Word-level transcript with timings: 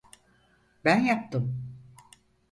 Ben 0.85 0.99
yaptım. 0.99 1.63